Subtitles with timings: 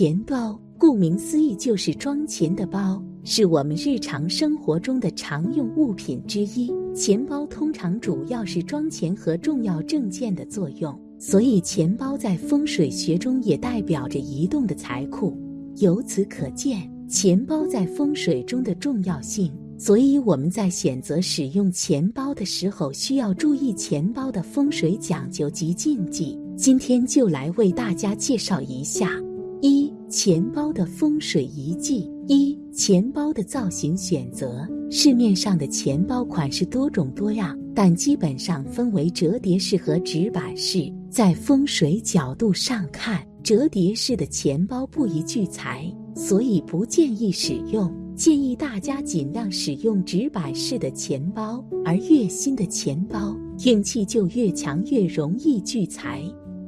[0.00, 6.72] 钱包，顾名思义就是装钱的包，是我们日常生活中的常用物品之一。
[6.94, 15.36] 钱包通常主要是装钱和重要证件的作用，所以钱包在风水学中也代表着移动的财库。
[15.76, 19.52] 由此可见，钱包在风水中的重要性。
[19.76, 26.38] 所以我们在选择使用钱包的时候，需要注意钱包的风水讲究及禁忌。
[26.56, 29.10] 今天就来为大家介绍一下：
[29.62, 32.10] 一、钱包的风水遗迹。
[32.26, 34.68] 一、钱包的造型选择。
[34.90, 40.92] 市面上的钱包款式多种多样，但基本上分为折叠式和直板式。
[41.08, 47.92] 在风水角度上看，折叠式的钱包不宜聚财，所以不建议使用。
[48.16, 56.20] 建议大家尽量使用直板式的钱包，而越新的钱包运气就越强，越容易聚财。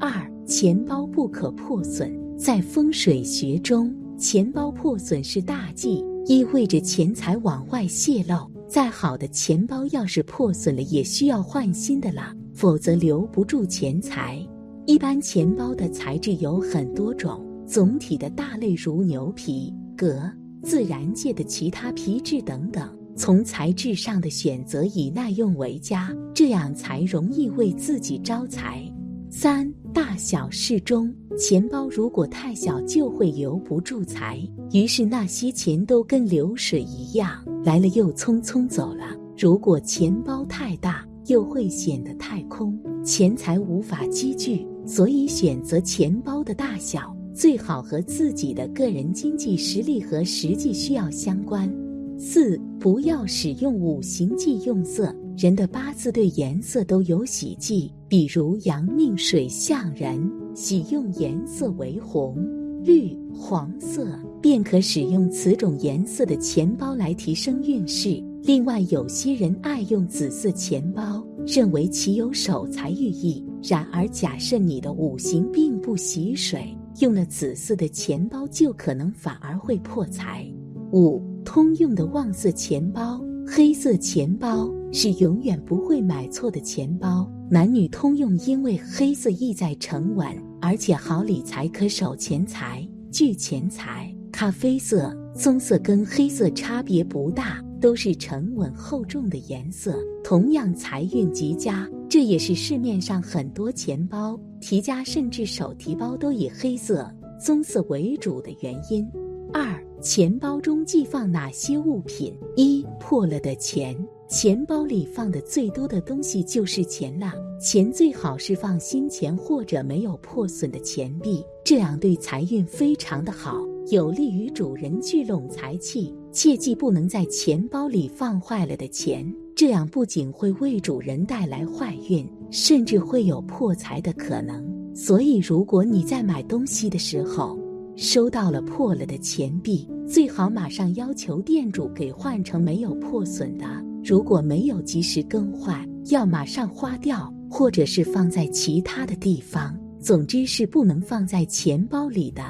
[0.00, 0.10] 二、
[0.46, 2.25] 钱包不可破损。
[2.36, 8.50] 在风水学中，钱包破损是大忌，意味着钱财往外泄露。
[8.68, 14.46] 再好的钱包要是破损了，也需要换新的了，否则留不住钱财。
[14.84, 20.30] 一般钱包的材质有很多种，总体的大类如牛皮、革、
[20.62, 22.86] 自然界的其他皮质等等。
[23.16, 28.82] 从材质上的选择以耐用为佳，这样才容易为自己招财。
[29.30, 34.38] 三大小适中，钱包如果太小就会留不住财，
[34.70, 39.16] 于是那些钱都跟流水一样来了又匆匆走了。
[39.38, 44.66] 如果钱包太大，又会显得太空，钱财无法积聚。
[44.84, 51.74] 所以选择钱包的大小最好和自己的个人经济实力和实际需要相关。
[52.18, 55.16] 四不要使用五行忌用色。
[55.36, 60.18] 人的八字对颜色都有喜忌，比如阳命水象人，
[60.54, 62.36] 喜用颜色为红、
[62.82, 68.24] 绿、黄色，便可使用此种颜色的钱包来提升运势。
[68.44, 73.44] 另外，有些人爱用紫色钱包，认为其有守财寓意。
[73.62, 80.50] 然而，假设你的五行并不喜水，用了紫色的钱包就可能反而会破财。
[80.92, 84.68] 五通用的旺色钱包，黑色钱包。
[84.92, 90.26] 是永远不会买错的钱包，男女通用，因为黑色意在沉稳，
[90.58, 94.10] 而且好理财，可守钱财、聚钱财。
[94.32, 101.86] 咖啡色、棕色跟黑色差别不大，都是沉稳厚重的颜色，同样财运极佳。
[102.08, 109.06] 这也是市面上很多钱包、提夹甚至手提包都以黑色、棕色为主的原因。
[109.52, 112.32] 二、钱包中寄放哪些物品？
[112.54, 113.92] 一、破了的钱。
[114.28, 123.56] 钱包里放的最多的东西就是钱了，钱最好是放新钱或者没有破损的钱币，这样对财运非常的好，
[123.90, 126.14] 有利于主人聚拢财气。
[126.30, 134.64] 切记不能在钱包里放坏了的钱，这样不仅会为主人带来坏运，甚至会有破财的可能。
[134.94, 137.58] 所以，如果你在买东西的时候
[137.96, 143.64] 收到了破了的钱币，最好马上要求店主给换成没有破损的。
[144.04, 149.74] 如果没有及时更换，要马上花掉，或者是放在其他的地方。
[149.98, 152.42] 总之是不能放在钱包里的。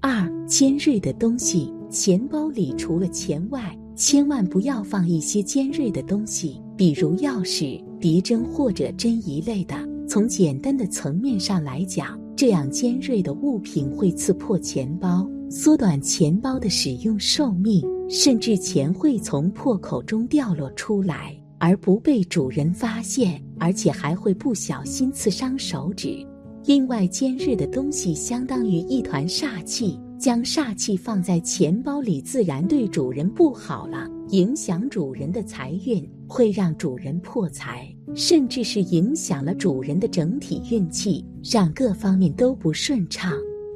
[0.00, 9.74] 二、尖锐的东西，钱包里除了钱外，千万不要放一些尖锐的东西，比如钥匙、别针或者针一类的。
[10.08, 17.82] 从简单的层面上来讲，这样尖锐的物品会刺破钱包，缩短钱包的使用寿命。
[18.08, 26.18] 甚至钱会从破口中掉落出来，而不被主人发现，而且还会不小心刺伤手指。
[26.66, 43.32] 另外，尖锐的东西相当于一团煞气，将煞气放在钱包里，自然对主人不好了，影响主人的财运，会让主人破财，甚至是影响了主人的整体运气，让各方面都不顺畅。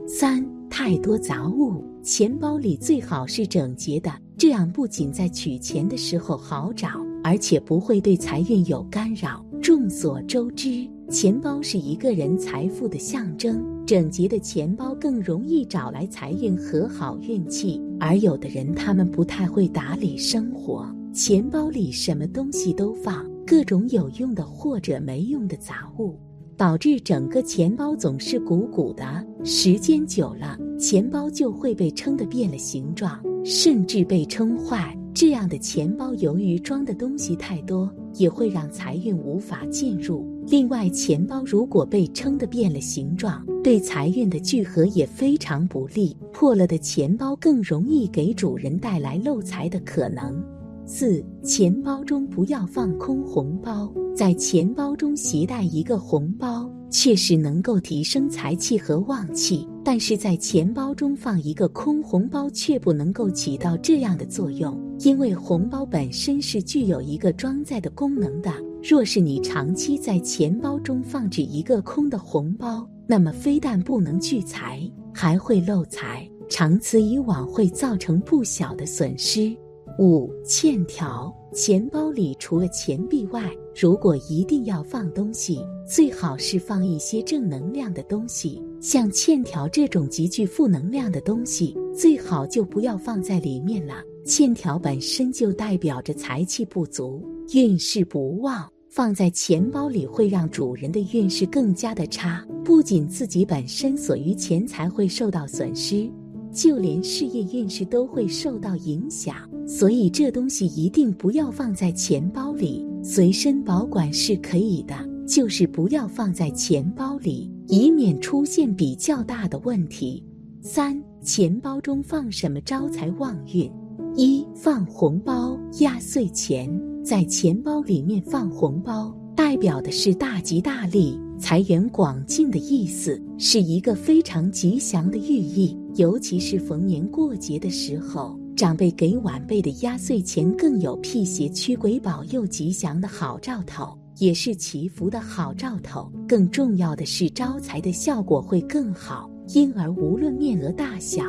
[0.06, 0.46] 三。
[0.68, 6.88] 太多杂物，钱包里最好是整洁的，这样不仅在取钱的时候好找，
[7.24, 9.44] 而且不会对财运有干扰。
[9.62, 17.80] 众所周知，钱包是一个人财富的象征，整洁的钱包更容易找来财运和好运气。
[18.00, 26.18] 而有的人他们不太会打理生活，钱包里什么东西都放，各种有用的或者没用的杂物。
[26.56, 34.98] 导致整个钱包总是鼓鼓的，时间久了，钱包就会被撑得变了形状，甚至被撑坏。
[35.16, 40.26] 这样的钱包由于装的东西太多，也会让财运无法进入。
[40.46, 46.14] 另外，钱包如果被撑得变了形状，对财运的聚合也非常不利。
[46.34, 50.38] 破了的钱包更容易给主人带来漏财的可能。
[50.84, 56.70] 四，钱包中不要放空红包，在钱包中携带一个红包。
[56.90, 68.52] 确实能够提升财气和旺气，但是在钱包中放一个空红包却不能够起到这样的作用，因为红包本身是具有一个装载的功能的。
[68.82, 74.82] 若是你长期在钱包中放置一个空的红包，那么非但不能聚财，
[75.14, 79.56] 还会漏财，长此以往会造成不小的损失。
[80.00, 88.62] 五欠条，钱包里除了钱币外，如果一定要放东西，最好是放一些正能量的东西。
[88.80, 93.96] 像欠条这种极具负能量的东西，最好就不要放在里面了。
[94.24, 106.10] 欠条本身就代表着财气不足、运势不旺，放在钱包里会让主人的运势更加的差，不仅自己本身所余钱财会受到损失。
[106.50, 109.36] 就连事业运势都会受到影响，
[109.68, 114.96] 所以这东西一定不要放在钱包里，随身保管是可以的，
[115.28, 120.20] 就是不要放在钱包里，以免出现比较大的问题。
[120.60, 123.70] 三，钱包中放什么招财旺运？
[124.16, 126.68] 一，放红包、压岁钱，
[127.04, 131.16] 在钱包里面放红包，代表的是大吉大利。
[131.38, 146.10] 财源广进的意思是一个非常吉祥的寓意，尤其是逢年过节的时候，长辈给晚辈的压岁钱更有辟邪驱鬼、保佑吉祥的好兆头，也是祈福的好兆头。
[146.26, 149.30] 更重要的是，招财的效果会更好。
[149.48, 151.22] 因而，无论面额大小，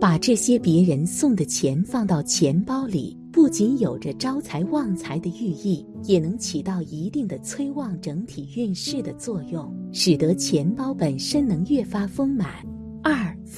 [0.00, 3.18] 把这些别人送的钱放到钱包里。
[3.32, 12.48] 不仅有着招财旺财的寓意，也能起到一定的催旺整体运势的作用，使得钱包本身能越发丰满。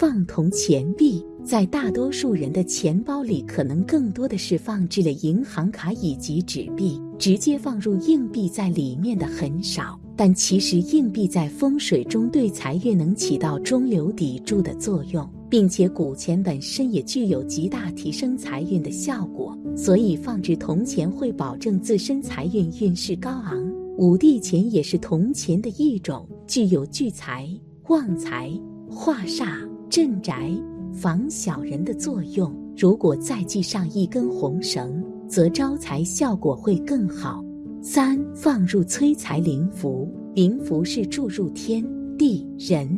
[0.00, 10.00] 放铜钱币，在大多数人的钱包里，可能更多的是放置了银行卡以及纸币，直接放入硬币在里面的很少。
[10.16, 15.30] 但其实硬币在风水中对财运能起到中流砥柱的作用。
[15.50, 23.70] 并且古钱本身也具有极大提升财运的效果，所以放置铜钱会保证自身财运运势高昂。
[23.98, 27.46] 五帝钱也是铜钱的一种，具有聚财、
[27.88, 28.50] 旺财、
[28.88, 30.48] 化煞、镇宅、
[30.92, 32.54] 防小人的作用。
[32.76, 37.44] 如果再系上一根红绳，则招财效果会更好。
[37.82, 41.84] 三放入催财灵符，灵符是注入天
[42.16, 42.88] 地人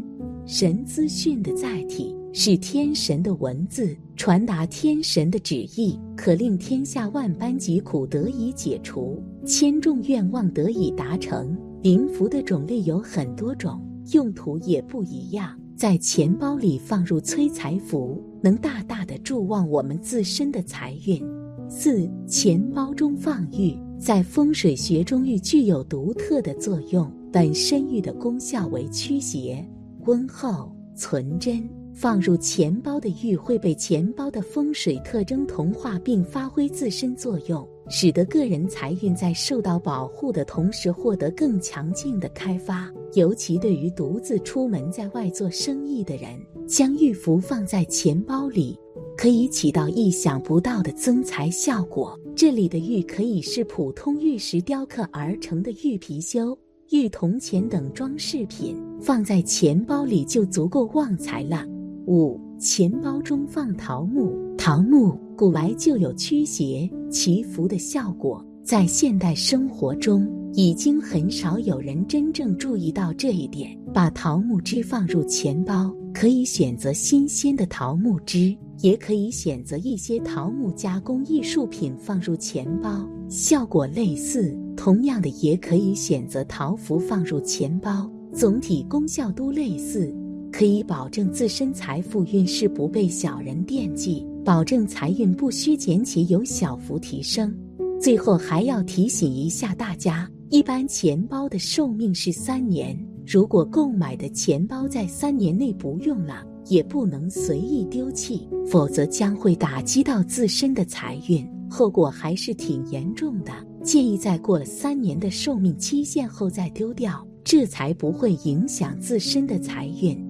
[0.44, 2.14] 神资讯的载体。
[2.34, 11.56] 是天神的文字，传达天神的旨意，可令天下万般疾苦得以解除，千众愿望得以达成。
[11.82, 13.80] 灵符的种类有很多种，
[14.12, 15.58] 用途也不一样。
[15.76, 21.22] 在钱包里放入催财符，能大大的助旺我们自身的财运。
[21.68, 29.66] 四，钱包中放玉，在风水学中玉具有独特的作用，本身玉的功效为驱邪、
[30.04, 31.68] 温厚、存真。
[31.94, 42.90] 放入钱包的玉会被钱包的风水特征同化，并发挥自身作用，使得个人财运在受到保护的同时获得更强劲的开发。
[43.14, 46.30] 尤其对于独自出门在外做生意的人，
[46.66, 48.78] 将玉符放在钱包里，
[49.16, 52.18] 可以起到意想不到的增财效果。
[52.34, 56.56] 这里的玉可以是普通玉石雕刻而成的玉貔貅、
[56.90, 61.66] 玉铜钱等装饰品，放在钱包里就足够旺财了。
[62.06, 73.76] 五钱包中放桃木，桃木古来就有驱邪祈福的效果，在现代生活中已经很少有人真正注意到这一点。
[73.92, 84.56] 把桃木枝放入钱包，可以选择新鲜的桃木枝，也可以选择一些桃木加工艺术品放入钱包，效果类似。
[84.76, 90.14] 同样的，也可以选择桃符放入钱包，总体功效都类似。
[90.52, 97.54] 可以保证自身财富运势不被小人惦记，保证财运不虚减且有小幅提升。
[98.02, 113.52] 最后还要提醒一下大家，一般钱包的寿命是三年，如果购买的钱包在三年内不用了，也不能随意丢弃，否则将会打击到自身的财运，后果还是挺严重的。
[113.84, 120.20] 建议在过了三年的寿命期限后再丢掉，这才不会影响自身的财运。